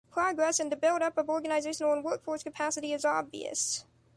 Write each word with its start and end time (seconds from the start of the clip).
Progress 0.09 0.59
in 0.59 0.69
the 0.71 0.75
build-up 0.75 1.15
of 1.19 1.29
organizational 1.29 1.93
and 1.93 2.03
workforce 2.03 2.41
capacity 2.41 2.91
is 2.91 3.05
obvious. 3.05 3.85